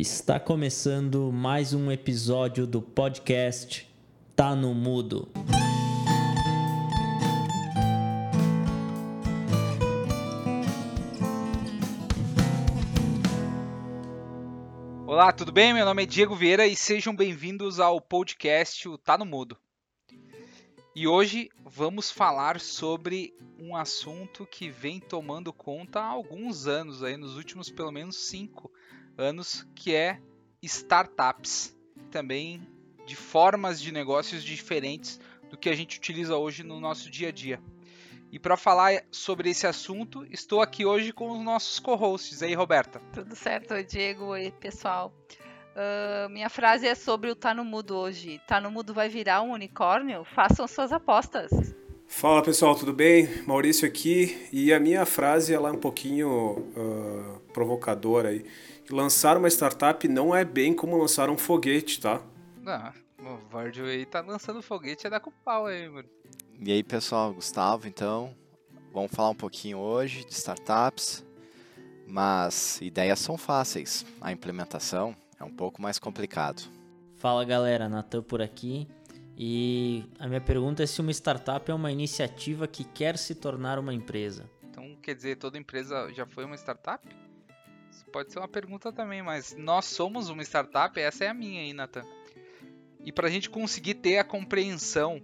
[0.00, 3.92] Está começando mais um episódio do podcast
[4.36, 5.28] Tá no Mudo.
[15.04, 15.74] Olá, tudo bem?
[15.74, 19.58] Meu nome é Diego Vieira e sejam bem-vindos ao podcast Tá no Mudo.
[20.94, 27.16] E hoje vamos falar sobre um assunto que vem tomando conta há alguns anos, aí
[27.16, 28.70] nos últimos pelo menos cinco
[29.18, 30.20] anos, que é
[30.62, 31.76] startups,
[32.10, 32.62] também
[33.04, 37.32] de formas de negócios diferentes do que a gente utiliza hoje no nosso dia a
[37.32, 37.60] dia.
[38.30, 42.42] E para falar sobre esse assunto, estou aqui hoje com os nossos co-hosts.
[42.42, 43.00] Aí, Roberta.
[43.12, 44.26] Tudo certo, Diego.
[44.26, 45.12] Oi, pessoal.
[45.74, 48.38] Uh, minha frase é sobre o Tá no Mudo hoje.
[48.46, 50.24] Tá no Mudo vai virar um unicórnio?
[50.24, 51.50] Façam suas apostas.
[52.06, 53.28] Fala pessoal, tudo bem?
[53.46, 54.48] Maurício aqui.
[54.52, 58.44] E a minha frase ela é um pouquinho uh, provocadora aí.
[58.90, 62.22] Lançar uma startup não é bem como lançar um foguete, tá?
[62.66, 66.08] Ah, o Vardio aí tá lançando foguete, é dar com pau aí, mano.
[66.58, 68.34] E aí pessoal, Gustavo, então,
[68.92, 71.24] vamos falar um pouquinho hoje de startups,
[72.06, 76.62] mas ideias são fáceis, a implementação é um pouco mais complicado.
[77.16, 78.88] Fala galera, Natan por aqui.
[79.36, 83.78] E a minha pergunta é se uma startup é uma iniciativa que quer se tornar
[83.78, 84.50] uma empresa.
[84.64, 87.06] Então, quer dizer, toda empresa já foi uma startup?
[88.04, 91.72] Pode ser uma pergunta também, mas nós somos uma startup, essa é a minha aí,
[91.72, 92.04] Nathan.
[93.04, 95.22] E para a gente conseguir ter a compreensão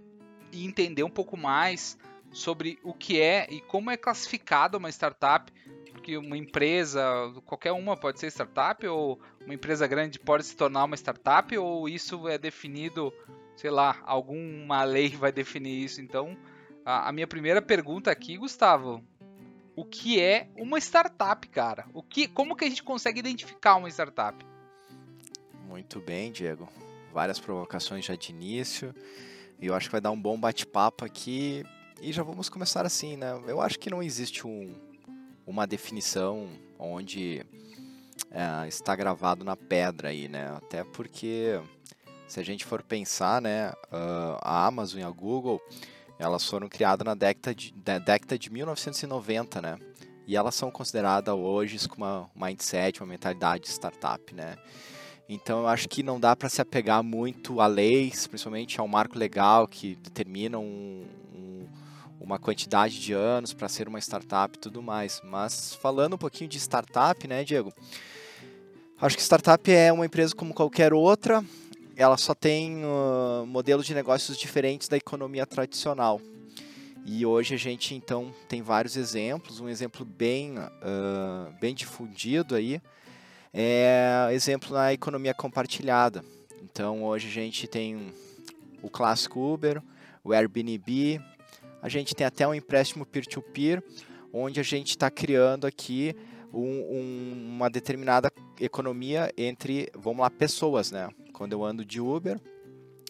[0.51, 1.97] e entender um pouco mais
[2.31, 5.51] sobre o que é e como é classificada uma startup,
[5.91, 7.03] porque uma empresa,
[7.45, 11.89] qualquer uma pode ser startup, ou uma empresa grande pode se tornar uma startup, ou
[11.89, 13.13] isso é definido,
[13.55, 16.01] sei lá, alguma lei vai definir isso.
[16.01, 16.37] Então,
[16.85, 19.03] a minha primeira pergunta aqui, Gustavo,
[19.75, 21.85] o que é uma startup, cara?
[21.93, 24.45] O que, como que a gente consegue identificar uma startup?
[25.67, 26.69] Muito bem, Diego.
[27.13, 28.93] Várias provocações já de início.
[29.59, 31.65] E eu acho que vai dar um bom bate-papo aqui.
[32.01, 33.41] E já vamos começar assim, né?
[33.47, 34.75] Eu acho que não existe um,
[35.45, 37.45] uma definição onde
[38.31, 40.55] é, está gravado na pedra aí, né?
[40.57, 41.59] Até porque
[42.27, 45.61] se a gente for pensar, né, uh, a Amazon e a Google,
[46.17, 49.77] elas foram criadas na década de, na década de 1990, né?
[50.27, 54.55] E elas são consideradas hoje com uma mindset, uma mentalidade de startup, né?
[55.27, 59.17] Então eu acho que não dá para se apegar muito a leis, principalmente ao marco
[59.17, 61.03] legal que determina um,
[61.33, 61.67] um,
[62.19, 65.21] uma quantidade de anos para ser uma startup e tudo mais.
[65.23, 67.73] Mas falando um pouquinho de startup, né, Diego?
[69.01, 71.43] Acho que startup é uma empresa como qualquer outra,
[71.95, 76.19] ela só tem uh, modelos de negócios diferentes da economia tradicional.
[77.05, 79.59] E hoje a gente então tem vários exemplos.
[79.59, 82.81] Um exemplo bem, uh, bem difundido aí
[83.53, 86.25] é exemplo na economia compartilhada.
[86.61, 88.13] Então hoje a gente tem
[88.81, 89.81] o clássico Uber,
[90.23, 91.21] o Airbnb,
[91.81, 93.81] a gente tem até um empréstimo peer-to-peer,
[94.33, 96.13] onde a gente está criando aqui
[96.53, 98.29] um, um, uma determinada
[98.59, 101.09] economia entre, vamos lá, pessoas, né?
[101.35, 102.39] Quando eu ando de Uber,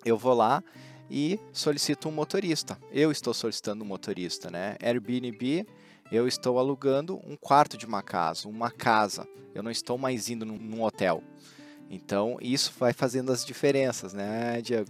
[0.03, 0.63] eu vou lá
[1.09, 2.77] e solicito um motorista.
[2.91, 4.75] Eu estou solicitando um motorista, né?
[4.81, 5.65] Airbnb,
[6.11, 9.27] eu estou alugando um quarto de uma casa, uma casa.
[9.53, 11.23] Eu não estou mais indo num, hotel.
[11.89, 14.89] Então, isso vai fazendo as diferenças, né, Diego?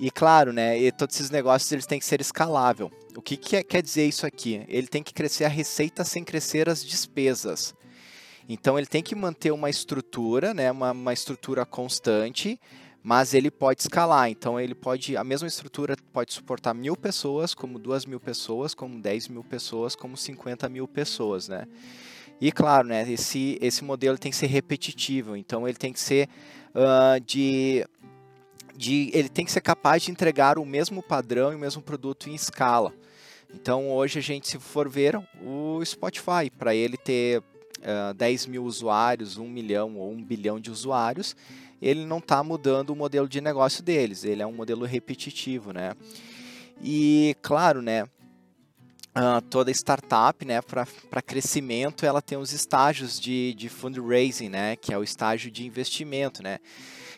[0.00, 2.90] E claro, né, e todos esses negócios eles têm que ser escalável.
[3.16, 4.64] O que, que é, quer dizer isso aqui?
[4.68, 7.72] Ele tem que crescer a receita sem crescer as despesas.
[8.48, 12.58] Então ele tem que manter uma estrutura, né, uma, uma estrutura constante,
[13.02, 14.28] mas ele pode escalar.
[14.30, 19.00] Então ele pode, a mesma estrutura pode suportar mil pessoas, como duas mil pessoas, como
[19.00, 21.66] dez mil pessoas, como cinquenta mil pessoas, né?
[22.40, 26.28] E claro, né, esse, esse modelo tem que ser repetitivo, então ele tem que ser
[26.74, 27.86] uh, de,
[28.76, 29.10] de.
[29.14, 32.34] Ele tem que ser capaz de entregar o mesmo padrão e o mesmo produto em
[32.34, 32.92] escala.
[33.54, 37.42] Então hoje a gente, se for ver, o Spotify, para ele ter
[37.82, 41.36] uh, 10 mil usuários, 1 milhão ou 1 bilhão de usuários,
[41.80, 45.92] ele não está mudando o modelo de negócio deles, ele é um modelo repetitivo, né?
[46.80, 48.04] E claro, né,
[49.14, 54.90] Uh, toda startup, né, para crescimento, ela tem os estágios de, de fundraising, né, que
[54.90, 56.58] é o estágio de investimento, né.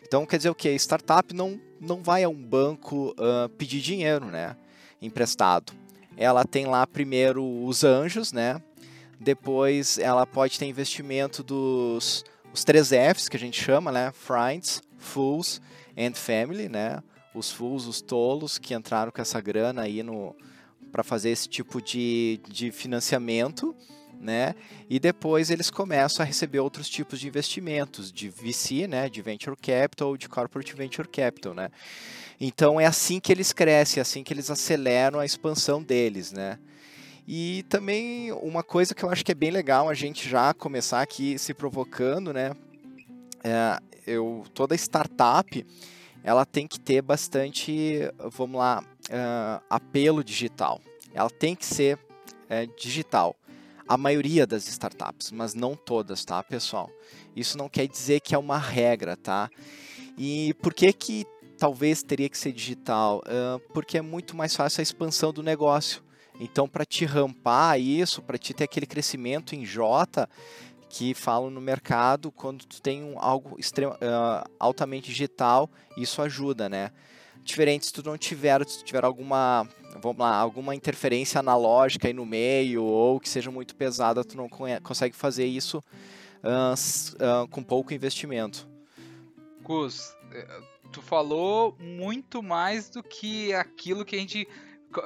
[0.03, 0.69] Então, quer dizer o que?
[0.75, 4.57] Startup não, não vai a um banco uh, pedir dinheiro, né,
[5.01, 5.71] emprestado.
[6.17, 8.61] Ela tem lá primeiro os anjos, né,
[9.19, 12.23] depois ela pode ter investimento dos
[12.53, 15.61] os três Fs que a gente chama, né, Friends, Fools
[15.97, 17.03] and Family, né,
[17.33, 20.35] os fools, os tolos que entraram com essa grana aí no
[20.91, 23.75] para fazer esse tipo de, de financiamento,
[24.17, 24.55] né?
[24.89, 29.09] E depois eles começam a receber outros tipos de investimentos, de VC, né?
[29.09, 31.69] De Venture Capital, de Corporate Venture Capital, né?
[32.39, 36.57] Então é assim que eles crescem, é assim que eles aceleram a expansão deles, né?
[37.27, 41.01] E também uma coisa que eu acho que é bem legal a gente já começar
[41.01, 42.51] aqui se provocando, né?
[43.43, 45.65] É, eu, toda startup
[46.25, 47.99] ela tem que ter bastante,
[48.31, 50.81] vamos lá, uh, apelo digital.
[51.13, 51.99] Ela tem que ser
[52.49, 53.35] é, digital.
[53.87, 56.89] A maioria das startups, mas não todas, tá, pessoal?
[57.35, 59.51] Isso não quer dizer que é uma regra, tá?
[60.17, 61.27] E por que que
[61.59, 63.19] talvez teria que ser digital?
[63.19, 66.03] Uh, porque é muito mais fácil a expansão do negócio.
[66.39, 70.27] Então, para te rampar isso, para te ter aquele crescimento em J,
[70.89, 76.69] que falam no mercado, quando tu tem um, algo extrema, uh, altamente digital, isso ajuda,
[76.69, 76.91] né?
[77.43, 79.67] Diferente se tu não tiver, se tu tiver alguma,
[80.01, 84.49] vamos lá, alguma interferência analógica aí no meio, ou que seja muito pesada, tu não
[84.81, 85.83] consegue fazer isso
[86.43, 88.67] uh, uh, com pouco investimento.
[89.61, 90.61] Gus, eh,
[90.91, 94.47] tu falou muito mais do que aquilo que a gente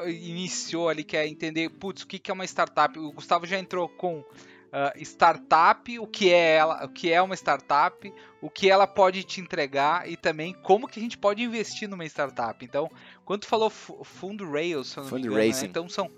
[0.07, 2.97] iniciou ali, que é entender, putz, o que é uma startup.
[2.97, 4.23] O Gustavo já entrou com
[4.69, 9.23] uh, startup, o que é ela, o que é uma startup, o que ela pode
[9.23, 12.63] te entregar e também como que a gente pode investir numa startup.
[12.63, 12.89] Então,
[13.25, 14.83] quando tu falou fundraising,
[15.53, 15.69] se né?
[15.69, 16.09] então são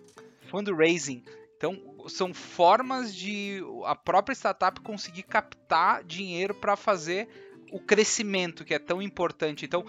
[0.50, 1.24] fundraising.
[1.58, 7.28] Então, são formas de a própria startup conseguir captar dinheiro para fazer
[7.72, 9.66] o crescimento que é tão importante.
[9.66, 9.86] Então,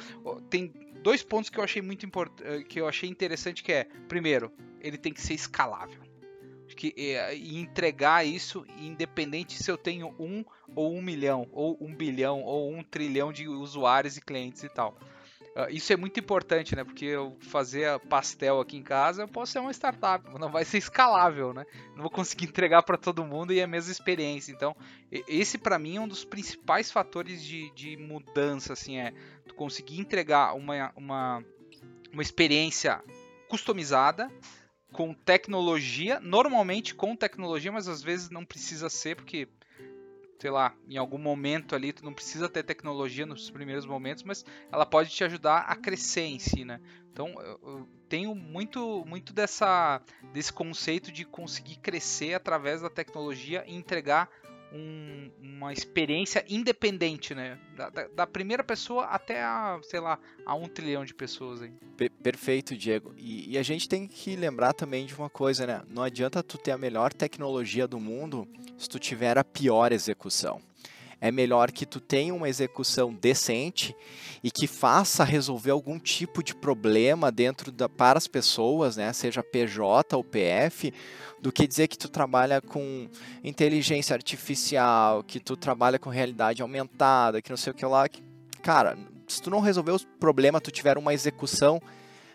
[0.51, 4.53] tem dois pontos que eu achei muito importante, que eu achei interessante que é, primeiro,
[4.81, 6.01] ele tem que ser escalável
[6.75, 10.45] que, e entregar isso independente se eu tenho um
[10.75, 14.97] ou um milhão, ou um bilhão, ou um trilhão de usuários e clientes e tal.
[15.55, 16.83] Uh, isso é muito importante, né?
[16.83, 20.79] Porque eu fazer pastel aqui em casa, eu posso ser uma startup, não vai ser
[20.79, 21.67] escalável, né?
[21.95, 24.51] Não vou conseguir entregar para todo mundo e a mesma experiência.
[24.51, 24.75] Então,
[25.11, 29.13] esse para mim é um dos principais fatores de, de mudança, assim, é
[29.55, 31.45] conseguir entregar uma, uma,
[32.13, 33.03] uma experiência
[33.49, 34.31] customizada
[34.93, 39.49] com tecnologia, normalmente com tecnologia, mas às vezes não precisa ser, porque,
[40.43, 44.45] sei lá, em algum momento ali tu não precisa ter tecnologia nos primeiros momentos, mas
[44.73, 46.81] ela pode te ajudar a crescer em si, né?
[47.13, 50.03] Então eu tenho muito, muito dessa,
[50.33, 54.29] desse conceito de conseguir crescer através da tecnologia e entregar
[54.73, 57.59] um, uma experiência independente, né?
[57.77, 61.73] Da, da, da, primeira pessoa até a, sei lá, a um trilhão de pessoas aí.
[62.23, 63.15] Perfeito, Diego.
[63.17, 65.83] E, e, a gente tem que lembrar também de uma coisa, né?
[65.89, 68.49] Não adianta tu ter a melhor tecnologia do mundo
[68.79, 70.61] se tu tiver a pior execução
[71.23, 73.95] é melhor que tu tenha uma execução decente
[74.43, 79.41] e que faça resolver algum tipo de problema dentro da para as pessoas, né, seja
[79.41, 80.93] PJ ou PF,
[81.41, 83.09] do que dizer que tu trabalha com
[83.45, 88.09] inteligência artificial, que tu trabalha com realidade aumentada, que não sei o que lá.
[88.61, 88.99] Cara,
[89.29, 91.81] se tu não resolver os problemas, tu tiver uma execução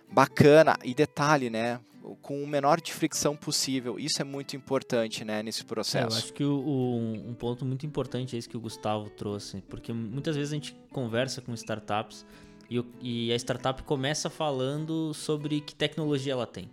[0.10, 1.82] bacana e detalhe, né?
[2.22, 4.00] Com o menor de fricção possível.
[4.00, 6.14] Isso é muito importante, né, nesse processo.
[6.14, 9.10] É, eu acho que o, o, um ponto muito importante é esse que o Gustavo
[9.10, 12.26] trouxe, porque muitas vezes a gente conversa com startups
[12.70, 16.66] e, e a startup começa falando sobre que tecnologia ela tem.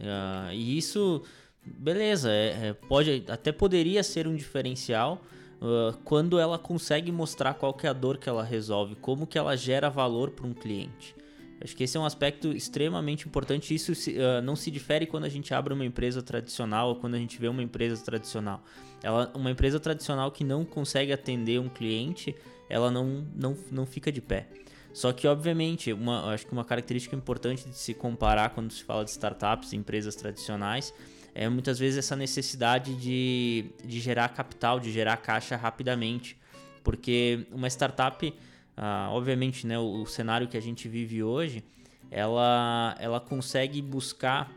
[0.00, 1.22] Uh, e isso,
[1.64, 5.22] beleza, é, é, pode até poderia ser um diferencial
[5.60, 9.38] uh, quando ela consegue mostrar qual que é a dor que ela resolve, como que
[9.38, 11.14] ela gera valor para um cliente.
[11.62, 13.74] Acho que esse é um aspecto extremamente importante.
[13.74, 17.18] Isso uh, não se difere quando a gente abre uma empresa tradicional ou quando a
[17.18, 18.64] gente vê uma empresa tradicional.
[19.02, 22.34] Ela, uma empresa tradicional que não consegue atender um cliente,
[22.68, 24.48] ela não, não, não fica de pé.
[24.92, 29.04] Só que, obviamente, uma, acho que uma característica importante de se comparar quando se fala
[29.04, 30.92] de startups empresas tradicionais
[31.34, 36.36] é muitas vezes essa necessidade de, de gerar capital, de gerar caixa rapidamente.
[36.84, 38.34] Porque uma startup
[38.76, 41.62] ah, obviamente, né, o, o, cenário que a gente vive hoje,
[42.10, 44.52] ela, ela consegue buscar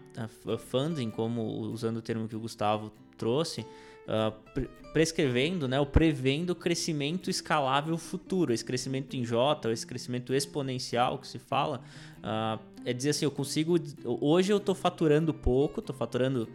[0.45, 5.85] uh, funding, como usando o termo que o Gustavo trouxe, uh, pre prescrevendo, né, ou
[5.85, 11.81] prevendo crescimento escalável futuro, esse crescimento em J, esse crescimento exponencial que se fala,
[12.19, 16.47] uh, é dizer assim, eu consigo, hoje eu estou faturando pouco, estou faturando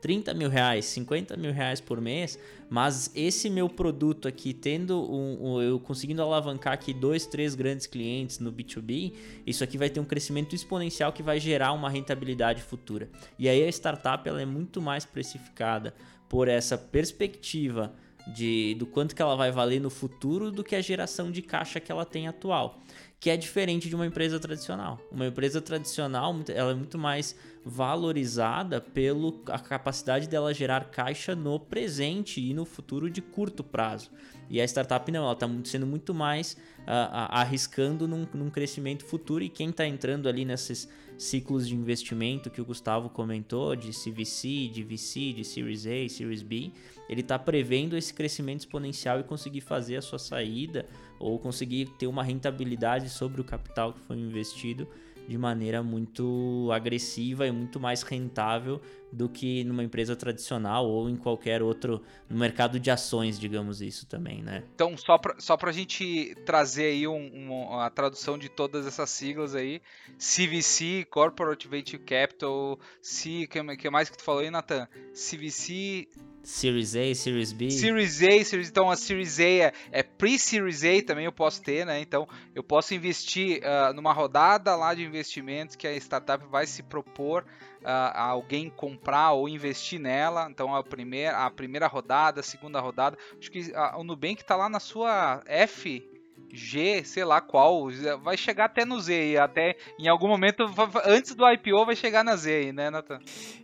[0.00, 2.38] 30 mil reais, 50 mil reais por mês,
[2.70, 7.86] mas esse meu produto aqui, tendo um, um, eu conseguindo alavancar aqui dois, três grandes
[7.86, 9.14] clientes no B2B,
[9.46, 13.08] isso aqui vai ter um crescimento exponencial que vai gerar uma rentabilidade futura.
[13.38, 15.94] E aí a startup ela é muito mais precificada
[16.28, 17.92] por essa perspectiva
[18.34, 21.80] de, do quanto que ela vai valer no futuro do que a geração de caixa
[21.80, 22.78] que ela tem atual.
[23.20, 25.00] que é diferente de uma empresa tradicional.
[25.10, 32.40] Uma empresa tradicional, ela é muito mais valorizada pela capacidade dela gerar caixa no presente
[32.40, 34.10] e no futuro de curto prazo.
[34.50, 39.44] E a startup não, ela está sendo muito mais uh, arriscando num, num, crescimento futuro
[39.44, 40.88] e quem está entrando ali nesses
[41.18, 46.42] ciclos de investimento que o Gustavo comentou, de CVC, de VC, de Series A, Series
[46.42, 46.72] B,
[47.08, 50.86] ele está prevendo esse crescimento exponencial e conseguir fazer a sua saída
[51.18, 54.88] ou conseguir ter uma rentabilidade sobre o capital que foi investido
[55.28, 58.80] de maneira muito agressiva e muito mais rentável
[59.12, 64.06] do que numa empresa tradicional ou em qualquer outro no mercado de ações, digamos isso
[64.06, 64.64] também, né?
[64.74, 69.10] Então, só para só a gente trazer aí um, um, a tradução de todas essas
[69.10, 69.80] siglas aí,
[70.18, 74.88] CVC, Corporate Venture Capital, C, que, que mais que tu falou aí, Nathan?
[75.12, 76.08] CVC,
[76.48, 77.70] Series A, Series B.
[77.70, 81.84] Series A, Series, então a Series A é, é pre-Series A também eu posso ter,
[81.84, 82.00] né?
[82.00, 86.82] Então eu posso investir uh, numa rodada lá de investimentos que a startup vai se
[86.82, 87.44] propor
[87.84, 90.48] alguém comprar ou investir nela.
[90.50, 93.16] Então a primeira, a primeira rodada, a segunda rodada.
[93.38, 96.06] Acho que o Nubank está lá na sua F
[96.50, 97.88] G, sei lá qual,
[98.22, 100.64] vai chegar até no Z, até em algum momento
[101.04, 103.18] antes do IPO vai chegar na Z, né, Nathan?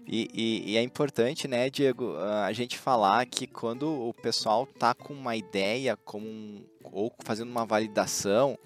[0.07, 4.95] E, e, e, é importante, né, Diego, a gente falar que quando o pessoal tá
[4.95, 8.59] com uma ideia com, ou fazendo uma validação,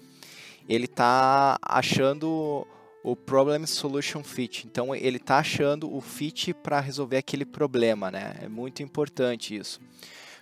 [0.67, 2.67] ele tá achando
[3.03, 4.67] o problem solution fit.
[4.67, 8.35] Então ele tá achando o fit para resolver aquele problema, né?
[8.41, 9.79] É muito importante isso.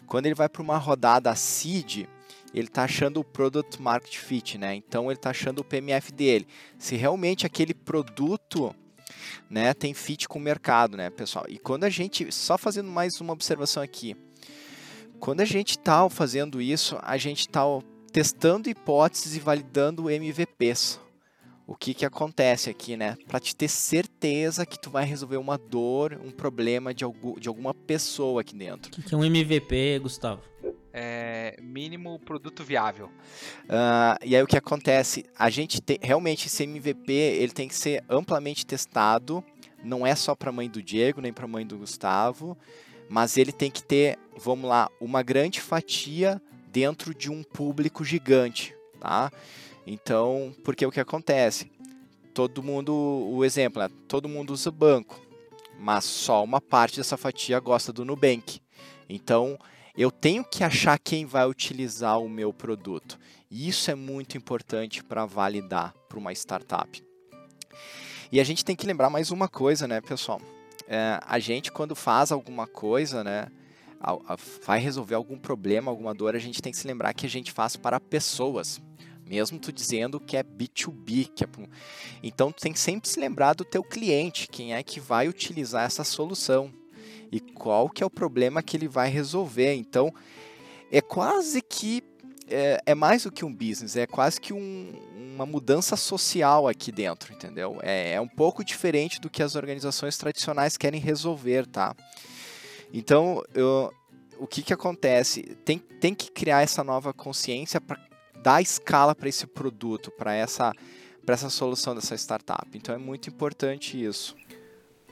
[0.05, 2.07] Quando ele vai para uma rodada seed,
[2.53, 4.73] ele está achando o Product Market Fit, né?
[4.75, 6.47] Então ele está achando o PMF dele.
[6.79, 8.73] Se realmente aquele produto
[9.49, 11.45] né, tem fit com o mercado, né, pessoal?
[11.47, 14.15] E quando a gente, só fazendo mais uma observação aqui,
[15.19, 17.63] quando a gente está fazendo isso, a gente está
[18.11, 20.99] testando hipóteses e validando MVPs.
[21.67, 23.17] O que que acontece aqui, né?
[23.27, 27.49] Para te ter certeza que tu vai resolver uma dor, um problema de, algum, de
[27.49, 28.89] alguma pessoa aqui dentro.
[28.89, 30.41] O que, que é um MVP, Gustavo?
[30.99, 33.05] é, mínimo produto viável.
[33.65, 35.25] Uh, e aí o que acontece?
[35.37, 39.43] A gente tem realmente esse MVP ele tem que ser amplamente testado.
[39.83, 42.57] Não é só para a mãe do Diego nem para a mãe do Gustavo,
[43.07, 48.75] mas ele tem que ter, vamos lá, uma grande fatia dentro de um público gigante,
[48.99, 49.31] tá?
[49.87, 51.71] Então, porque o que acontece?
[52.33, 53.89] Todo mundo, o exemplo, né?
[54.05, 55.19] todo mundo usa banco,
[55.79, 58.59] mas só uma parte dessa fatia gosta do Nubank.
[59.07, 59.57] Então,
[59.97, 63.17] eu tenho que achar quem vai utilizar o meu produto.
[63.49, 67.01] Isso é muito importante para validar para uma startup.
[68.29, 70.41] E a gente tem que lembrar mais uma coisa, né, pessoal?
[70.85, 73.47] É, a gente, quando faz alguma coisa, né,
[74.65, 77.53] vai resolver algum problema, alguma dor, a gente tem que se lembrar que a gente
[77.53, 78.81] faz para pessoas.
[79.27, 81.29] Mesmo tu dizendo que é B2B.
[81.35, 81.47] Que é...
[82.23, 85.85] Então, tu tem que sempre se lembrar do teu cliente, quem é que vai utilizar
[85.85, 86.73] essa solução
[87.31, 89.73] e qual que é o problema que ele vai resolver.
[89.73, 90.13] Então,
[90.91, 92.03] é quase que
[92.49, 96.91] é, é mais do que um business, é quase que um, uma mudança social aqui
[96.91, 97.77] dentro, entendeu?
[97.81, 101.95] É, é um pouco diferente do que as organizações tradicionais querem resolver, tá?
[102.93, 103.91] Então, eu,
[104.39, 105.43] o que, que acontece?
[105.65, 108.06] Tem, tem que criar essa nova consciência para
[108.47, 110.71] dar escala para esse produto, para essa,
[111.27, 112.65] essa solução dessa startup.
[112.73, 114.37] Então, é muito importante isso.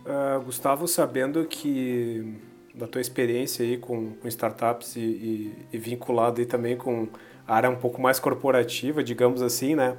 [0.06, 2.34] Uh, Gustavo, sabendo que
[2.74, 7.10] da tua experiência aí com, com startups e, e, e, vinculado aí também com
[7.46, 9.98] a área um pouco mais corporativa, digamos assim, né?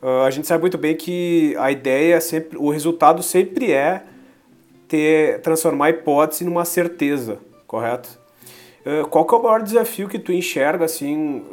[0.00, 4.04] Uh, a gente sabe muito bem que a ideia é sempre, o resultado sempre é
[4.88, 8.19] ter transformar a hipótese numa certeza, correto?
[8.84, 11.44] Uh, qual que é o maior desafio que tu enxerga assim,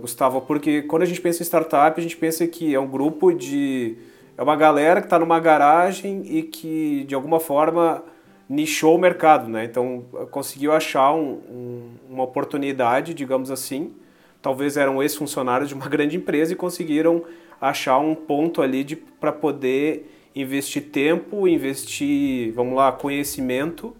[0.00, 0.40] Gustavo?
[0.40, 3.96] Porque quando a gente pensa em startup, a gente pensa que é um grupo de
[4.36, 8.04] é uma galera que está numa garagem e que, de alguma forma,
[8.48, 9.64] nichou o mercado, né?
[9.64, 13.94] Então, conseguiu achar um, um, uma oportunidade, digamos assim.
[14.42, 17.24] Talvez eram ex-funcionários de uma grande empresa e conseguiram
[17.58, 18.84] achar um ponto ali
[19.18, 23.96] para poder investir tempo, investir, vamos lá, conhecimento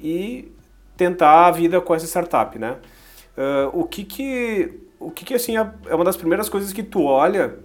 [0.00, 0.50] e
[1.00, 2.76] tentar a vida com essa startup, né?
[3.34, 6.82] Uh, o que que, o que que assim é, é uma das primeiras coisas que
[6.82, 7.58] tu olha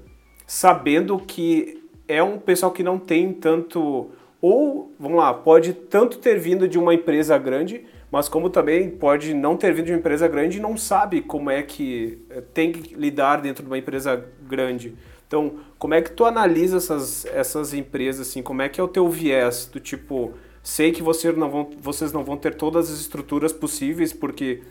[0.48, 4.10] sabendo que é um pessoal que não tem tanto.
[4.42, 9.34] Ou, vamos lá, pode tanto ter vindo de uma empresa grande, mas como também pode
[9.34, 12.72] não ter vindo de uma empresa grande e não sabe como é que eh, tem
[12.72, 14.96] que lidar dentro de uma empresa grande.
[15.28, 18.88] Então, como é que tu analisa essas, essas empresas, assim, como é que é o
[18.88, 20.34] teu viés do tipo,
[20.66, 21.04] sei que
[21.38, 24.64] não vão, vocês não vão ter todas as estruturas possíveis porque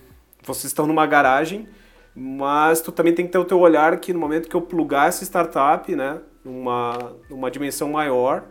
[0.43, 1.69] vocês estão numa garagem,
[2.15, 5.09] mas tu também tem que ter o teu olhar que no momento que eu plugar
[5.09, 8.45] essa startup, né, numa, numa dimensão maior,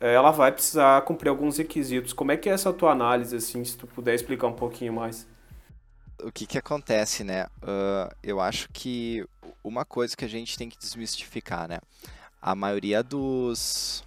[0.00, 2.12] eh, ela vai precisar cumprir alguns requisitos.
[2.12, 5.28] Como é que é essa tua análise, assim, se tu puder explicar um pouquinho mais?
[6.24, 7.46] O que que acontece, né?
[7.62, 9.24] Uh, eu acho que
[9.62, 11.78] uma coisa que a gente tem que desmistificar, né?
[12.42, 14.04] A maioria dos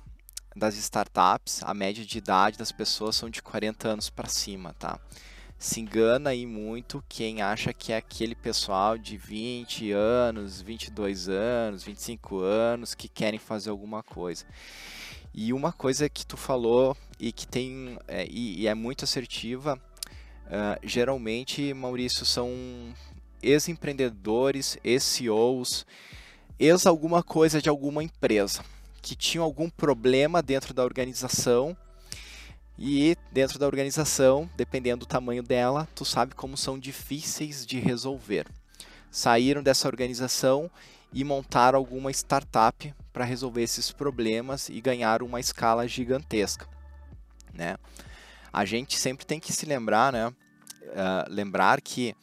[0.56, 5.00] das startups, a média de idade das pessoas são de 40 anos para cima, tá?
[5.58, 11.84] Se engana aí muito quem acha que é aquele pessoal de 20 anos, 22 anos,
[11.84, 14.46] 25 anos que querem fazer alguma coisa.
[15.34, 19.82] E uma coisa que tu falou e que tem é, e, e, é muito assertiva,
[20.48, 22.52] uh, geralmente, Maurício, são
[23.42, 25.86] ex-empreendedores, ex-CEOs,
[26.60, 28.64] ex alguma coisa de alguma empresa
[29.04, 31.76] que tinham algum problema dentro da organização
[32.80, 38.48] e dentro da organização, dependendo do tamanho dela, tu sabe como são difíceis de resolver.
[39.12, 40.72] Saíram dessa organização
[41.12, 46.66] e montaram alguma startup para resolver esses problemas e ganhar uma escala gigantesca,
[47.54, 47.76] né?
[48.52, 50.30] A gente sempre tem que se lembrar, né?
[50.30, 52.16] Uh, lembrar que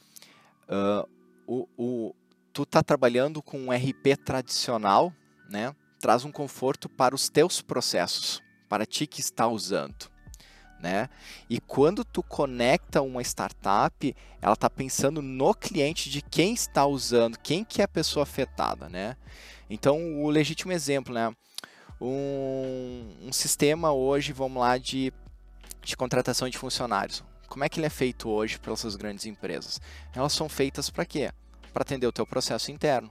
[0.68, 1.08] uh,
[1.46, 2.14] o, o,
[2.52, 5.12] tu tá trabalhando com um RP tradicional,
[5.48, 5.74] né?
[6.00, 10.10] Traz um conforto para os teus processos, para ti que está usando.
[10.80, 11.10] Né?
[11.48, 17.38] E quando tu conecta uma startup, ela está pensando no cliente de quem está usando,
[17.38, 19.14] quem que é a pessoa afetada, né?
[19.68, 21.30] Então, o legítimo exemplo, né?
[22.00, 25.12] Um, um sistema hoje, vamos lá, de,
[25.82, 27.22] de contratação de funcionários.
[27.46, 29.78] Como é que ele é feito hoje pelas grandes empresas?
[30.14, 31.30] Elas são feitas para quê?
[31.74, 33.10] Para atender o teu processo interno.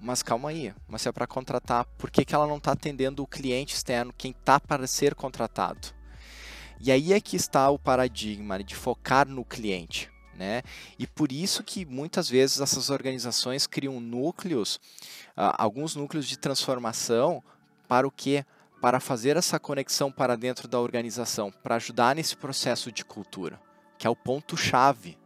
[0.00, 3.22] Mas calma aí, mas se é para contratar, por que, que ela não está atendendo
[3.22, 5.88] o cliente externo, quem está para ser contratado?
[6.80, 10.10] E aí é que está o paradigma de focar no cliente.
[10.36, 10.62] Né?
[10.96, 14.76] E por isso que muitas vezes essas organizações criam núcleos,
[15.36, 17.42] uh, alguns núcleos de transformação
[17.88, 18.46] para o quê?
[18.80, 23.60] Para fazer essa conexão para dentro da organização, para ajudar nesse processo de cultura,
[23.98, 25.18] que é o ponto chave.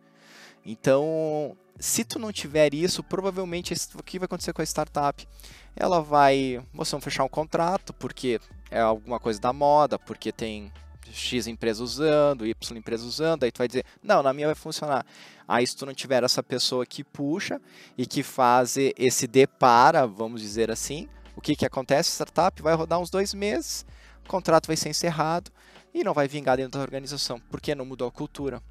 [0.64, 5.26] Então, se tu não tiver isso, provavelmente o que vai acontecer com a startup?
[5.74, 10.72] Ela vai, você vai fechar um contrato porque é alguma coisa da moda, porque tem
[11.10, 15.04] X empresa usando, Y empresa usando, aí tu vai dizer, não, na minha vai funcionar.
[15.46, 17.60] Aí se tu não tiver essa pessoa que puxa
[17.98, 22.10] e que faz esse depara, vamos dizer assim, o que que acontece?
[22.10, 23.84] A startup vai rodar uns dois meses,
[24.24, 25.50] o contrato vai ser encerrado
[25.92, 28.62] e não vai vingar dentro da organização, porque não mudou a cultura.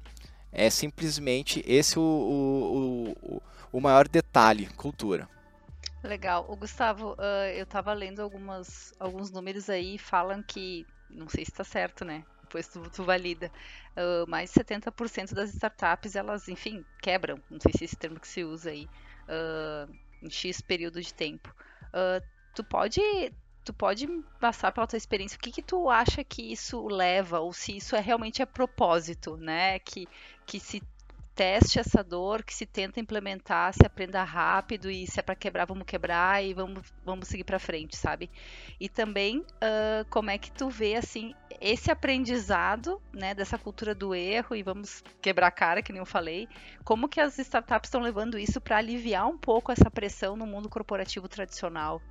[0.52, 5.28] É simplesmente esse o, o, o, o maior detalhe, cultura.
[6.02, 6.44] Legal.
[6.48, 11.52] O Gustavo, uh, eu estava lendo algumas, alguns números aí, falam que, não sei se
[11.52, 12.24] está certo, né?
[12.42, 13.50] Depois tu, tu valida.
[13.96, 17.40] Uh, mais de 70% das startups, elas, enfim, quebram.
[17.48, 18.88] Não sei se é esse termo que se usa aí.
[19.28, 21.54] Uh, em X período de tempo.
[22.54, 23.00] tu pode
[23.64, 24.06] tu pode
[24.40, 27.94] passar pela tua experiência o que que tu acha que isso leva ou se isso
[27.96, 29.78] é realmente a propósito, né?
[29.80, 30.08] Que
[30.44, 30.82] que se
[31.34, 35.64] teste essa dor, que se tenta implementar, se aprenda rápido e se é para quebrar,
[35.64, 38.30] vamos quebrar e vamos, vamos seguir para frente, sabe?
[38.78, 44.14] E também uh, como é que tu vê assim esse aprendizado, né, dessa cultura do
[44.14, 46.48] erro e vamos quebrar a cara, que nem eu falei,
[46.84, 50.68] como que as startups estão levando isso para aliviar um pouco essa pressão no mundo
[50.68, 52.02] corporativo tradicional?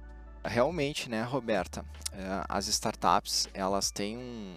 [0.44, 4.56] Realmente, né, Roberta, eh, as startups elas têm um,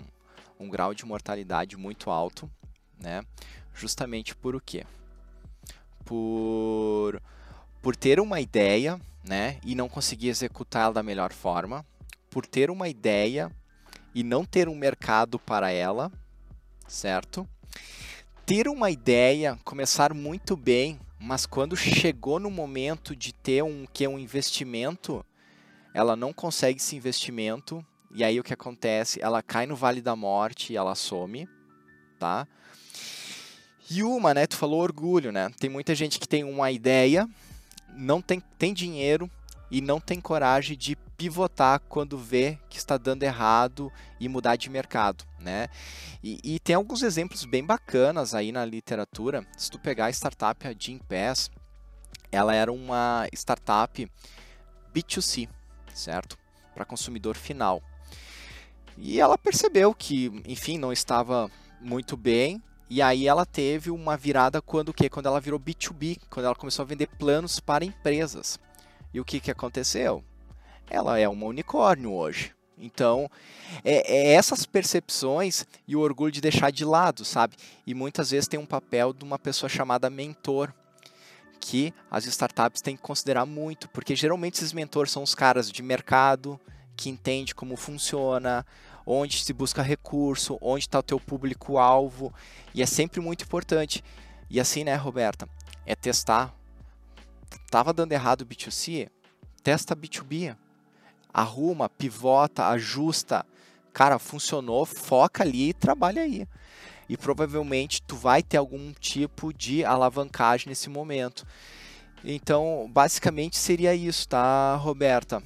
[0.59, 2.51] um grau de mortalidade muito alto,
[2.99, 3.23] né?
[3.75, 4.87] Justamente por o quê?
[6.05, 7.21] Por,
[7.83, 11.85] por ter uma ideia, né, e não conseguir executá-la da melhor forma,
[12.31, 13.51] por ter uma ideia
[14.15, 16.11] e não ter um mercado para ela,
[16.87, 17.49] certo?
[18.47, 24.07] Ter uma ideia, começar muito bem, mas quando chegou no momento de ter um que
[24.07, 25.25] um investimento,
[25.95, 29.23] ela não consegue esse investimento, e aí o que acontece?
[29.23, 31.49] Ela cai no vale da morte e ela some,
[32.19, 32.47] tá?
[33.91, 35.51] E uma, né, tu falou orgulho, né?
[35.59, 37.29] Tem muita gente que tem uma ideia,
[37.97, 39.31] não tem, tem dinheiro
[39.71, 44.69] e não tem coragem de pivotar quando vê que está dando errado e mudar de
[44.69, 45.69] mercado, né?
[46.23, 49.47] E, e tem alguns exemplos bem bacanas aí na literatura.
[49.57, 51.51] Se tu pegar a startup a Jim Pass,
[52.33, 54.11] ela era uma startup
[54.95, 55.49] B2C,
[55.95, 56.37] certo?
[56.75, 57.83] Para consumidor final.
[58.97, 62.63] E ela percebeu que, enfim, não estava muito bem.
[62.89, 65.09] E aí ela teve uma virada quando o quê?
[65.09, 68.59] Quando ela virou B2B, quando ela começou a vender planos para empresas.
[69.13, 70.23] E o que, que aconteceu?
[70.89, 72.55] Ela é uma unicórnio hoje.
[72.77, 73.31] Então,
[73.85, 77.57] é, é, essas percepções e o orgulho de deixar de lado, sabe?
[77.87, 80.73] E muitas vezes tem um papel de uma pessoa chamada mentor,
[81.65, 85.83] que as startups têm que considerar muito, porque geralmente esses mentores são os caras de
[85.83, 86.61] mercado
[86.95, 88.67] que entende como funciona,
[89.07, 92.35] onde se busca recurso, onde está o teu público-alvo,
[92.75, 94.05] e é sempre muito importante.
[94.51, 95.49] E assim, né, Roberta,
[95.87, 96.55] é testar.
[97.71, 99.09] Tava dando errado o B2C,
[99.63, 100.55] testa B2B.
[101.33, 103.45] Arruma, pivota, ajusta.
[103.91, 106.47] Cara, funcionou, foca ali e trabalha aí.
[107.09, 111.47] E provavelmente tu vai ter algum tipo de alavancagem nesse momento.
[112.25, 115.43] Então, basicamente seria isso, tá, Roberta?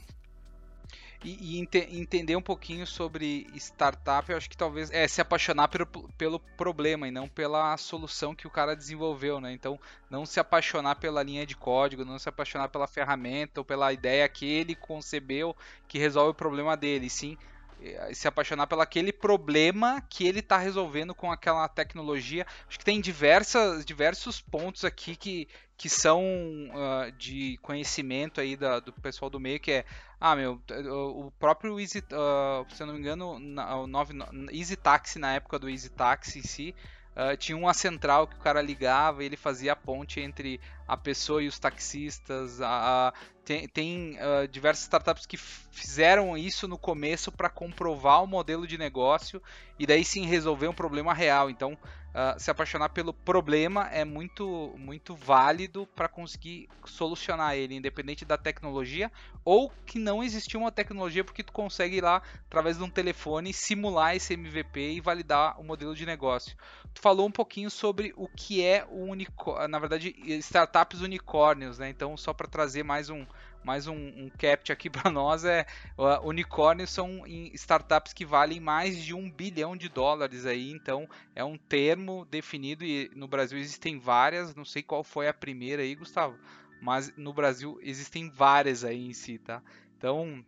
[1.25, 5.67] E, e ente, entender um pouquinho sobre startup, eu acho que talvez é se apaixonar
[5.67, 9.53] pelo, pelo problema e não pela solução que o cara desenvolveu, né?
[9.53, 13.93] Então, não se apaixonar pela linha de código, não se apaixonar pela ferramenta ou pela
[13.93, 15.57] ideia que ele concebeu
[15.89, 17.37] que resolve o problema dele, sim
[18.13, 22.47] se apaixonar pelo aquele problema que ele está resolvendo com aquela tecnologia.
[22.69, 28.81] Acho que tem diversas, diversos pontos aqui que, que são uh, de conhecimento aí da,
[28.81, 29.85] do pessoal do meio, que é,
[30.21, 30.61] ah, meu,
[31.15, 34.15] o próprio Easy, uh, se eu não me engano, o 9,
[34.53, 36.75] Easy Taxi, na época do Easy Taxi em si,
[37.15, 40.97] uh, tinha uma central que o cara ligava e ele fazia a ponte entre a
[40.97, 42.61] pessoa e os taxistas.
[42.61, 43.13] A, a
[43.49, 48.77] tem, tem uh, diversas startups que fizeram isso no começo para comprovar o modelo de
[48.77, 49.43] negócio
[49.79, 51.49] e daí sim resolver um problema real.
[51.49, 58.23] Então, uh, se apaixonar pelo problema é muito, muito válido para conseguir solucionar ele, independente
[58.23, 59.11] da tecnologia
[59.43, 63.55] ou que não existiu uma tecnologia porque tu consegue ir lá através de um telefone
[63.55, 66.55] simular esse MVP e validar o modelo de negócio.
[66.93, 71.89] Tu falou um pouquinho sobre o que é o unicórnio, na verdade, startups unicórnios, né?
[71.89, 73.25] Então, só para trazer mais um
[73.65, 75.67] mais um, um captcha aqui para nós é
[75.97, 81.45] uh, unicórnios são startups que valem mais de um bilhão de dólares aí, então é
[81.45, 85.95] um termo definido e no Brasil existem várias, não sei qual foi a primeira aí,
[85.95, 86.39] Gustavo,
[86.81, 89.63] mas no Brasil existem várias aí em si, tá?
[89.97, 90.45] Então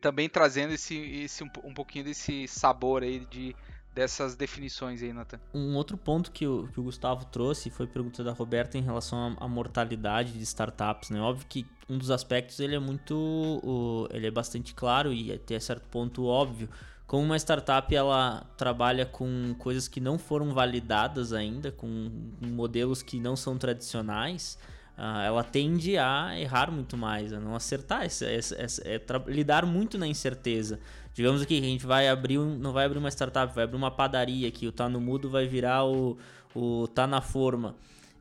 [0.00, 3.54] também trazendo esse, esse um, um pouquinho desse sabor aí de
[3.94, 5.40] dessas definições aí, Nathan.
[5.52, 9.36] Um outro ponto que o, que o Gustavo trouxe foi pergunta da Roberta em relação
[9.38, 11.20] à, mortalidade de startups, né?
[11.20, 15.58] Óbvio que um dos aspectos ele é muito, o, ele é bastante claro e até
[15.58, 16.68] certo ponto óbvio.
[17.06, 22.08] Como uma startup ela trabalha com coisas que não foram validadas ainda, com
[22.40, 24.56] modelos que não são tradicionais,
[24.96, 30.78] uh, ela tende a errar muito mais, a não acertar, é lidar muito na incerteza.
[31.14, 33.76] Digamos aqui que a gente vai abrir, um, não vai abrir uma startup, vai abrir
[33.76, 36.16] uma padaria aqui, o Tá no Mudo vai virar o,
[36.54, 37.74] o Tá na Forma.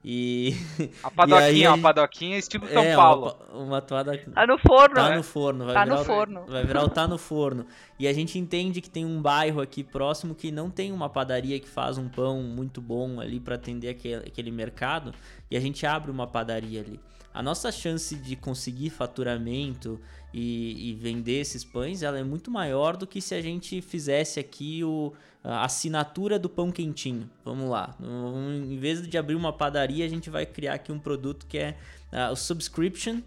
[0.03, 0.55] E.
[1.03, 1.79] A padoquinha, e a, gente...
[1.79, 3.35] a padoquinha estilo São é, Paulo.
[3.53, 4.17] Uma, uma toada...
[4.17, 5.17] Tá no forno, Tá né?
[5.17, 6.05] no forno, vai tá virar no o...
[6.05, 6.45] forno.
[6.47, 7.65] Vai virar o Tá no forno.
[7.99, 11.59] E a gente entende que tem um bairro aqui próximo que não tem uma padaria
[11.59, 15.13] que faz um pão muito bom ali para atender aquele, aquele mercado.
[15.51, 16.99] E a gente abre uma padaria ali.
[17.33, 19.99] A nossa chance de conseguir faturamento
[20.33, 24.39] e, e, vender esses pães, ela é muito maior do que se a gente fizesse
[24.39, 25.13] aqui o,
[25.43, 27.29] a assinatura do pão quentinho.
[27.45, 27.95] Vamos lá.
[28.01, 31.77] Em vez de abrir uma padaria, a gente vai criar aqui um produto que é
[32.11, 33.21] uh, o subscription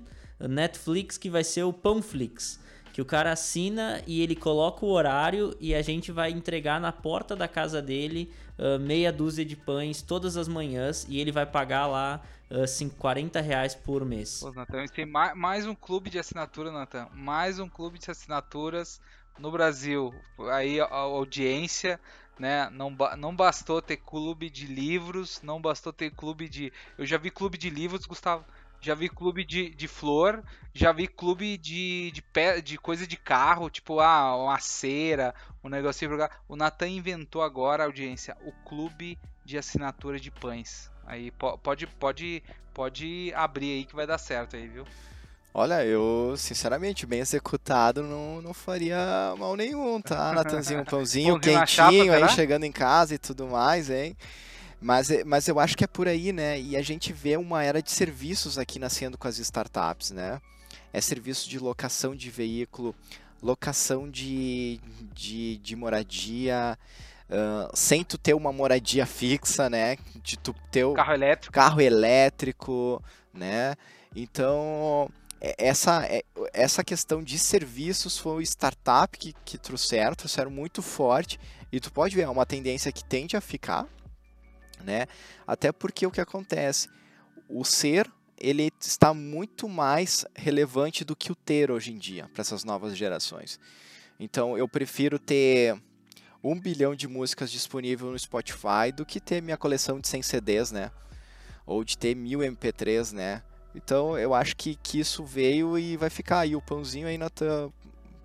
[0.48, 2.60] Netflix, que vai ser o Pãoflix.
[2.92, 6.92] Que o cara assina e ele coloca o horário e a gente vai entregar na
[6.92, 11.46] porta da casa dele uh, meia dúzia de pães todas as manhãs e ele vai
[11.46, 12.20] pagar lá
[12.60, 14.40] assim, 40 reais por mês.
[14.40, 17.08] Pô, Natan, tem mais, mais um clube de assinatura, Natan.
[17.14, 19.00] Mais um clube de assinaturas
[19.38, 20.14] no Brasil.
[20.50, 21.98] Aí a audiência,
[22.38, 22.68] né?
[22.70, 26.72] Não, não bastou ter clube de livros, não bastou ter clube de.
[26.98, 28.44] Eu já vi clube de livros, Gustavo.
[28.82, 30.42] Já vi clube de, de flor,
[30.74, 35.68] já vi clube de, de, pé, de coisa de carro, tipo ah, uma cera, um
[35.68, 36.18] negocinho.
[36.48, 40.90] O Natan inventou agora, audiência, o clube de assinatura de pães.
[41.06, 42.42] Aí pode, pode,
[42.74, 44.84] pode abrir aí que vai dar certo aí, viu?
[45.54, 50.32] Olha, eu, sinceramente, bem executado, não, não faria mal nenhum, tá?
[50.32, 54.16] Natanzinho, um pãozinho quentinho chapa, aí chegando em casa e tudo mais, hein?
[54.82, 56.60] Mas, mas eu acho que é por aí, né?
[56.60, 60.40] E a gente vê uma era de serviços aqui nascendo com as startups, né?
[60.92, 62.94] É serviço de locação de veículo,
[63.42, 64.80] locação de,
[65.14, 66.78] de, de moradia,
[67.30, 69.96] Uh, sem tu ter uma moradia fixa, né?
[70.22, 73.74] De tu ter o carro elétrico, carro elétrico, né?
[74.14, 75.08] Então
[75.40, 80.82] é, essa, é, essa questão de serviços foi o startup que, que trouxeram, trouxeram muito
[80.82, 81.40] forte
[81.72, 83.86] e tu pode ver é uma tendência que tende a ficar,
[84.82, 85.06] né?
[85.46, 86.88] Até porque o que acontece,
[87.48, 92.40] o ser ele está muito mais relevante do que o ter hoje em dia para
[92.40, 93.60] essas novas gerações.
[94.18, 95.80] Então eu prefiro ter
[96.42, 100.72] um bilhão de músicas disponíveis no Spotify do que ter minha coleção de 100 CDs,
[100.72, 100.90] né?
[101.66, 103.42] ou de ter mil MP3, né?
[103.74, 107.72] Então eu acho que, que isso veio e vai ficar aí o pãozinho aí, Natan.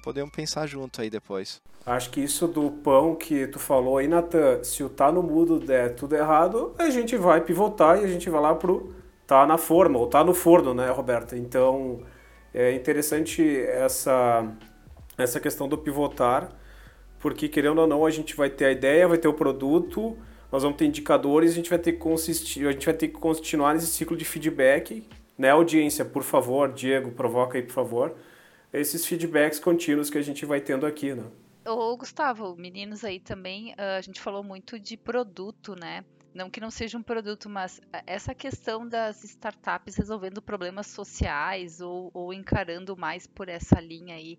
[0.08, 1.62] Podemos pensar junto aí depois.
[1.86, 5.60] Acho que isso do pão que tu falou aí, Natan, se o tá no mudo
[5.60, 8.96] der tudo errado, a gente vai pivotar e a gente vai lá pro
[9.28, 11.36] tá na forma, ou tá no forno, né, Roberta?
[11.36, 12.00] Então
[12.54, 14.50] é interessante essa,
[15.18, 16.54] essa questão do pivotar,
[17.20, 20.18] porque querendo ou não, a gente vai ter a ideia, vai ter o produto,
[20.50, 23.16] nós vamos ter indicadores, a gente vai ter que consistir, a gente vai ter que
[23.16, 25.06] continuar nesse ciclo de feedback
[25.38, 28.16] né, audiência, por favor, Diego, provoca aí, por favor,
[28.80, 31.24] esses feedbacks contínuos que a gente vai tendo aqui, né?
[31.66, 36.06] Ô, Gustavo, meninos aí também, ah, a gente falou muito de produto, né?
[36.34, 42.12] Não que não seja um produto, mas essa questão das startups resolvendo problemas sociais ou,
[42.14, 44.38] ou encarando mais por essa linha aí.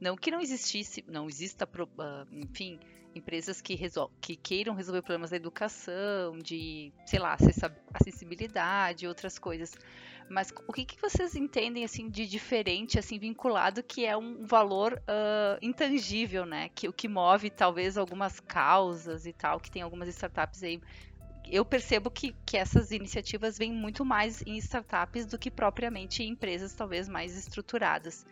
[0.00, 2.80] Não que não existisse, não exista, ah, enfim,
[3.14, 7.36] empresas que, resol que queiram resolver problemas da educação, de, sei lá,
[7.92, 9.76] acessibilidade, outras coisas.
[10.28, 14.94] Mas o que, que vocês entendem assim de diferente, assim vinculado, que é um valor
[14.94, 16.68] uh, intangível, né?
[16.68, 20.80] Que o que move talvez algumas causas e tal, que tem algumas startups aí
[21.50, 26.30] eu percebo que, que essas iniciativas vêm muito mais em startups do que propriamente em
[26.30, 28.24] empresas talvez mais estruturadas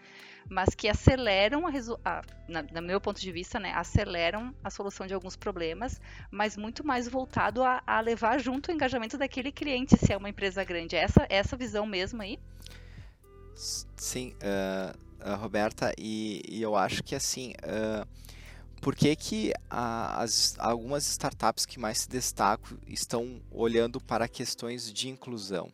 [0.49, 1.71] mas que aceleram, a,
[2.05, 6.01] a, na, no meu ponto de vista, né, aceleram a solução de alguns problemas,
[6.31, 10.29] mas muito mais voltado a, a levar junto o engajamento daquele cliente, se é uma
[10.29, 10.97] empresa grande.
[10.97, 12.39] Essa, essa visão mesmo aí?
[13.55, 18.09] Sim, uh, Roberta, e, e, eu acho que assim, uh,
[18.81, 24.93] por que, que a, as, algumas startups que mais se destacam estão olhando para questões
[24.93, 25.73] de inclusão?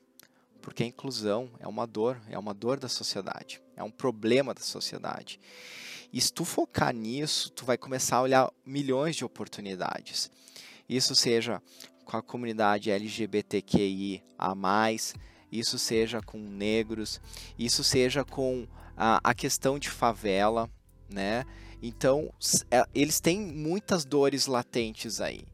[0.63, 4.63] Porque a inclusão é uma dor, é uma dor da sociedade, é um problema da
[4.63, 5.39] sociedade.
[6.13, 10.31] E se tu focar nisso, tu vai começar a olhar milhões de oportunidades.
[10.89, 11.61] Isso seja
[12.05, 15.15] com a comunidade LGBTQI a mais,
[15.51, 17.21] isso seja com negros,
[17.59, 20.71] isso seja com a, a questão de favela,
[21.13, 21.45] né?
[21.87, 22.33] Então,
[22.71, 25.45] é, eles têm muitas dores latentes aí.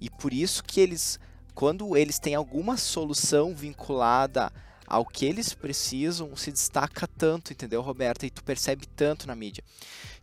[0.00, 1.18] E por isso que eles
[1.54, 4.52] quando eles têm alguma solução vinculada
[4.86, 8.26] ao que eles precisam, se destaca tanto, entendeu, Roberta?
[8.26, 9.64] E tu percebe tanto na mídia.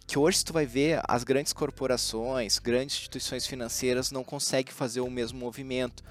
[0.06, 5.10] Que hoje tu vai ver as grandes corporações, grandes instituições financeiras não conseguem fazer o
[5.10, 6.04] mesmo movimento.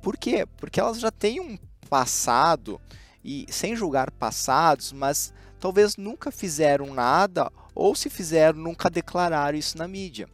[0.00, 0.46] Por quê?
[0.56, 1.58] Porque elas já têm um
[1.90, 2.80] passado,
[3.22, 9.78] e sem julgar passados, mas talvez nunca fizeram nada, ou se fizeram, nunca declararam isso
[9.78, 10.28] na mídia.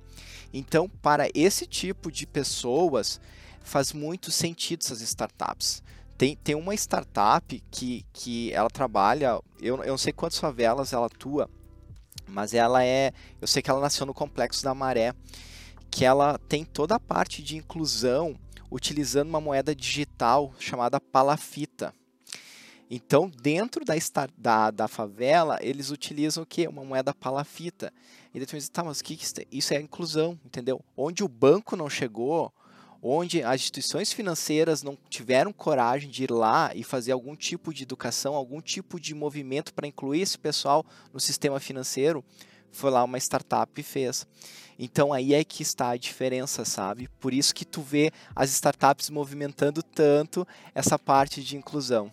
[0.52, 3.20] Então, para esse tipo de pessoas,
[3.62, 5.80] faz muito sentido essas startups.
[6.18, 11.06] Tem, tem uma startup que, que ela trabalha, eu, eu não sei quantas favelas ela
[11.06, 11.48] atua,
[12.26, 15.14] mas ela é, eu sei que ela nasceu no Complexo da Maré,
[15.88, 18.34] que ela tem toda a parte de inclusão
[18.68, 21.94] utilizando uma moeda digital chamada palafita.
[22.88, 23.94] Então, dentro da,
[24.38, 26.68] da, da favela, eles utilizam o que?
[26.68, 27.92] Uma moeda palafita.
[28.32, 30.80] E daí tu tá, mas que, que isso é inclusão, entendeu?
[30.96, 32.52] Onde o banco não chegou,
[33.02, 37.82] onde as instituições financeiras não tiveram coragem de ir lá e fazer algum tipo de
[37.82, 42.24] educação, algum tipo de movimento para incluir esse pessoal no sistema financeiro,
[42.70, 44.26] foi lá uma startup e fez.
[44.78, 47.08] Então aí é que está a diferença, sabe?
[47.18, 52.12] Por isso que tu vê as startups movimentando tanto essa parte de inclusão.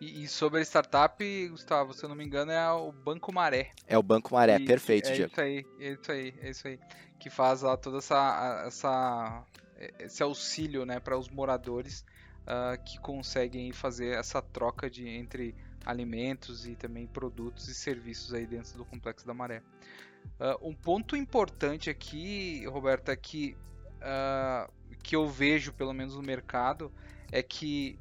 [0.00, 3.70] E, e sobre a startup, Gustavo, se eu não me engano, é o Banco Maré.
[3.86, 5.32] É o Banco Maré, e, perfeito, é Diego.
[5.32, 6.80] Isso aí, é isso aí, é isso aí.
[7.18, 9.44] Que faz lá toda essa, essa
[9.98, 12.04] esse auxílio né, para os moradores
[12.42, 15.54] uh, que conseguem fazer essa troca de, entre
[15.84, 19.62] alimentos e também produtos e serviços aí dentro do Complexo da Maré.
[20.40, 23.56] Uh, um ponto importante aqui, Roberto, é que,
[24.00, 26.92] uh, que eu vejo, pelo menos no mercado,
[27.30, 27.98] é que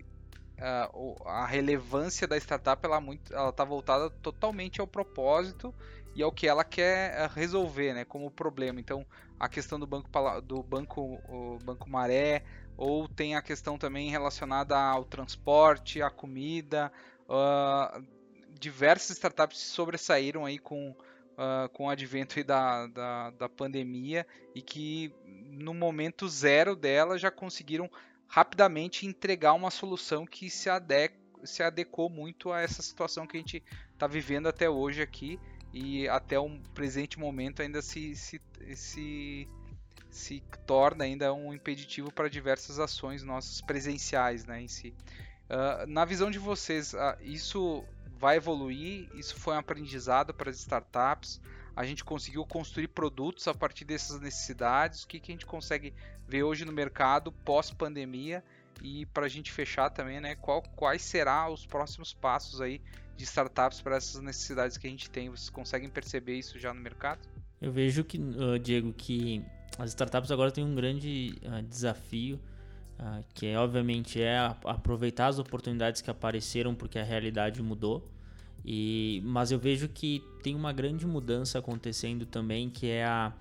[1.26, 3.02] a relevância da startup ela
[3.50, 5.74] está voltada totalmente ao propósito
[6.16, 8.80] e ao que ela quer resolver, né, como problema.
[8.80, 9.06] Então,
[9.40, 10.10] a questão do banco
[10.42, 12.44] do banco o banco Maré
[12.78, 16.92] ou tem a questão também relacionada ao transporte, à comida.
[17.28, 18.06] Uh,
[18.60, 24.62] diversas startups se sobressaíram aí com, uh, com o advento da, da, da, pandemia e
[24.62, 27.90] que no momento zero dela já conseguiram
[28.28, 33.40] rapidamente entregar uma solução que se, adequ se adequou muito a essa situação que a
[33.40, 35.40] gente está vivendo até hoje aqui
[35.74, 38.42] e até o presente momento ainda se, se,
[38.76, 39.48] se,
[40.10, 44.94] se torna ainda um impeditivo para diversas ações nossas presenciais né, em si.
[45.50, 47.84] Uh, na visão de vocês, uh, isso
[48.18, 49.10] vai evoluir?
[49.14, 51.42] Isso foi um aprendizado para as startups?
[51.76, 55.04] A gente conseguiu construir produtos a partir dessas necessidades?
[55.04, 55.94] O que, que a gente consegue
[56.28, 58.44] ver hoje no mercado pós-pandemia?
[58.82, 62.82] E para a gente fechar também, né, qual, quais serão os próximos passos aí
[63.16, 65.30] de startups para essas necessidades que a gente tem?
[65.30, 67.20] Vocês conseguem perceber isso já no mercado?
[67.62, 69.44] Eu vejo que, uh, Diego, que
[69.78, 72.40] as startups agora têm um grande uh, desafio,
[73.00, 78.10] uh, que é, obviamente é aproveitar as oportunidades que apareceram porque a realidade mudou.
[78.66, 83.32] E, mas eu vejo que tem uma grande mudança acontecendo também, que é a,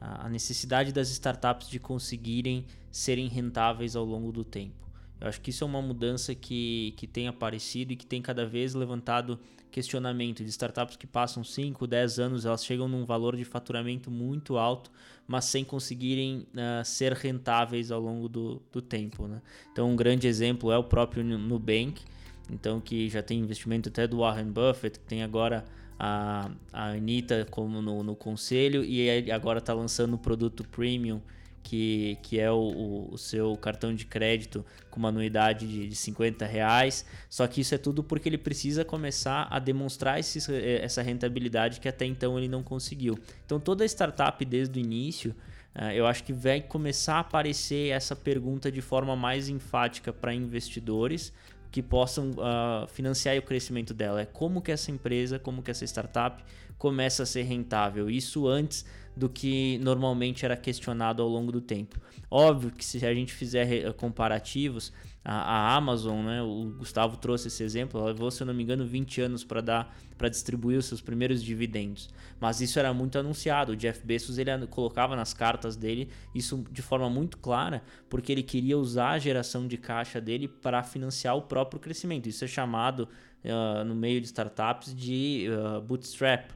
[0.00, 4.74] a necessidade das startups de conseguirem serem rentáveis ao longo do tempo.
[5.20, 8.44] Eu acho que isso é uma mudança que, que tem aparecido e que tem cada
[8.44, 9.38] vez levantado
[9.70, 14.58] questionamento de startups que passam 5, 10 anos, elas chegam num valor de faturamento muito
[14.58, 14.90] alto,
[15.26, 19.26] mas sem conseguirem uh, ser rentáveis ao longo do, do tempo.
[19.26, 19.40] Né?
[19.72, 22.02] Então, um grande exemplo é o próprio Nubank,
[22.50, 25.64] então que já tem investimento até do Warren Buffett, que tem agora
[25.98, 31.20] a, a Anitta como no, no conselho e agora está lançando o produto premium
[31.62, 36.44] que, que é o, o, seu cartão de crédito com uma anuidade de, de 50
[36.44, 37.06] reais.
[37.30, 42.04] Só que isso é tudo porque ele precisa começar a demonstrar essa rentabilidade que até
[42.04, 43.16] então ele não conseguiu.
[43.46, 45.34] Então toda startup desde o início
[45.74, 50.34] Uh, eu acho que vai começar a aparecer essa pergunta de forma mais enfática para
[50.34, 51.32] investidores
[51.72, 54.20] que possam uh, financiar o crescimento dela.
[54.20, 56.44] É como que essa empresa, como que essa startup
[56.76, 58.10] começa a ser rentável.
[58.10, 58.84] Isso antes
[59.16, 61.98] do que normalmente era questionado ao longo do tempo.
[62.30, 64.92] Óbvio que se a gente fizer comparativos,
[65.24, 68.62] a, a Amazon, né, o Gustavo trouxe esse exemplo, ela levou, se eu não me
[68.62, 72.08] engano, 20 anos para dar para distribuir os seus primeiros dividendos.
[72.40, 73.72] Mas isso era muito anunciado.
[73.72, 78.44] O Jeff Bezos ele colocava nas cartas dele isso de forma muito clara, porque ele
[78.44, 82.28] queria usar a geração de caixa dele para financiar o próprio crescimento.
[82.28, 83.08] Isso é chamado
[83.44, 86.52] uh, no meio de startups de uh, bootstrap.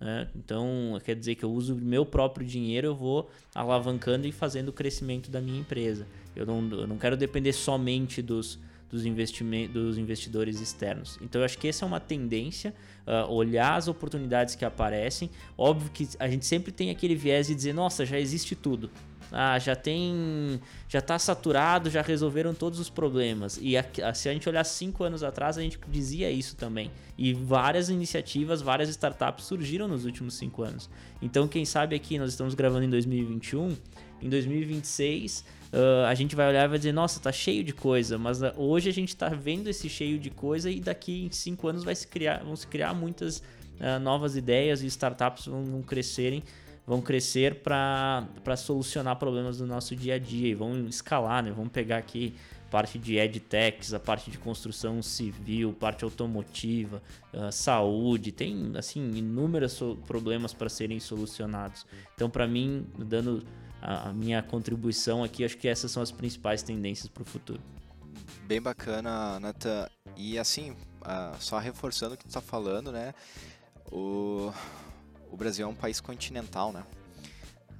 [0.00, 0.28] Né?
[0.36, 4.72] Então, quer dizer que eu uso meu próprio dinheiro, eu vou alavancando e fazendo o
[4.72, 6.06] crescimento da minha empresa.
[6.38, 8.58] Eu não, eu não quero depender somente dos,
[8.90, 11.18] dos, investimentos, dos investidores externos.
[11.20, 12.74] Então, eu acho que essa é uma tendência,
[13.06, 15.30] uh, olhar as oportunidades que aparecem.
[15.56, 18.90] Óbvio que a gente sempre tem aquele viés de dizer, nossa, já existe tudo
[19.30, 23.58] ah, já tem, já está saturado, já resolveram todos os problemas.
[23.60, 26.90] E a, se a gente olhar cinco anos atrás, a gente dizia isso também.
[27.16, 30.88] E várias iniciativas, várias startups surgiram nos últimos cinco anos.
[31.20, 33.76] Então, quem sabe aqui, nós estamos gravando em 2021,
[34.22, 38.18] em 2026 uh, a gente vai olhar e vai dizer, nossa, tá cheio de coisa,
[38.18, 41.68] mas uh, hoje a gente está vendo esse cheio de coisa e daqui em cinco
[41.68, 45.82] anos vai se criar, vão se criar muitas uh, novas ideias e startups vão, vão
[45.82, 46.42] crescerem
[46.88, 51.52] vão crescer para solucionar problemas do nosso dia a dia e vão escalar, né?
[51.54, 52.34] Vamos pegar aqui
[52.70, 57.02] parte de edtechs, a parte de construção civil, parte automotiva,
[57.34, 61.86] uh, saúde, tem assim inúmeros problemas para serem solucionados.
[62.14, 63.44] Então, para mim, dando
[63.80, 67.60] a, a, minha contribuição aqui, acho que essas são as principais tendências para o futuro.
[68.46, 69.88] Bem bacana, Nathan.
[70.16, 73.14] E assim, uh, só reforçando o que tu está falando, né?
[73.90, 74.52] O
[75.30, 76.84] o Brasil é um país continental, né?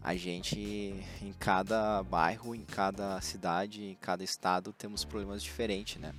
[0.03, 6.15] A gente, em cada bairro, em cada cidade, em cada estado, temos problemas diferentes, né?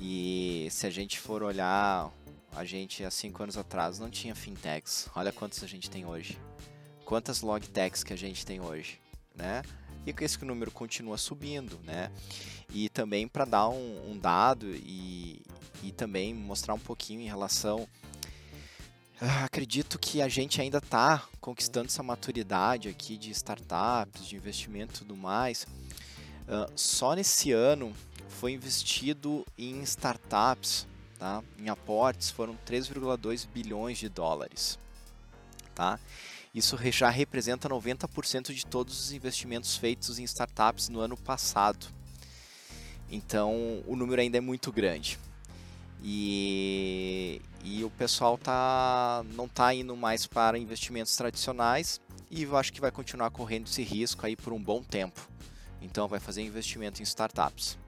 [0.00, 2.10] E se a gente for olhar,
[2.52, 5.08] a gente há cinco anos atrás não tinha fintechs.
[5.14, 6.38] Olha quantos a gente tem hoje.
[7.10, 9.00] Quantas logtechs que a gente tem hoje,
[9.34, 9.64] né?
[10.06, 12.08] E esse número continua subindo, né?
[12.72, 15.42] E também para dar um, um dado e,
[15.82, 17.88] e também mostrar um pouquinho em relação
[19.20, 24.94] ah, acredito que a gente ainda está conquistando essa maturidade aqui de startups, de investimento
[24.94, 25.64] e tudo mais.
[26.46, 27.92] Uh, só nesse ano
[28.28, 30.86] foi investido em startups,
[31.18, 31.42] tá?
[31.58, 34.78] em aportes, foram 3,2 bilhões de dólares.
[35.74, 35.98] Tá?
[36.54, 41.86] Isso já representa 90% de todos os investimentos feitos em startups no ano passado.
[43.10, 45.18] Então o número ainda é muito grande.
[46.02, 52.72] E, e o pessoal tá, não está indo mais para investimentos tradicionais e eu acho
[52.72, 55.20] que vai continuar correndo esse risco aí por um bom tempo.
[55.82, 57.78] Então vai fazer investimento em startups.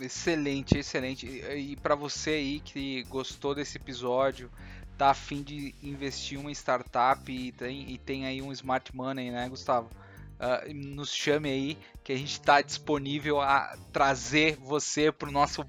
[0.00, 1.26] Excelente, excelente.
[1.26, 4.48] E para você aí que gostou desse episódio,
[4.98, 9.48] tá afim de investir uma startup e tem, e tem aí um smart money, né,
[9.48, 9.88] Gustavo?
[10.38, 15.64] Uh, nos chame aí que a gente está disponível a trazer você para o nosso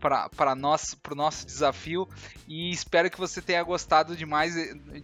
[0.00, 2.08] para nós para o nosso desafio
[2.46, 4.54] e espero que você tenha gostado de mais,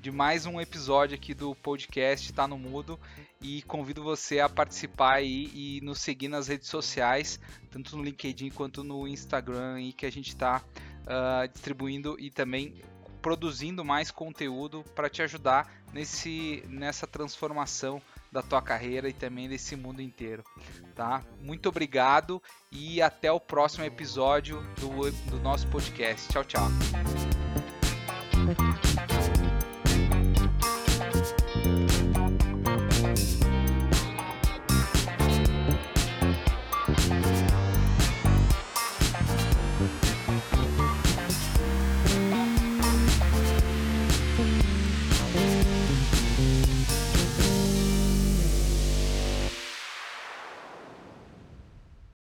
[0.01, 2.99] de mais um episódio aqui do podcast Tá no Mudo
[3.41, 7.41] e convido você a participar aí e nos seguir nas redes sociais,
[7.73, 10.63] tanto no LinkedIn quanto no Instagram aí que a gente está uh,
[11.07, 12.75] ah, distribuindo e também
[13.25, 19.75] produzindo mais conteúdo para te ajudar nesse, nessa transformação da tua carreira e também desse
[19.75, 20.45] mundo inteiro,
[20.95, 21.23] tá?
[21.41, 26.29] Muito obrigado e até o próximo episódio do, do nosso podcast.
[26.31, 26.69] Tchau, tchau.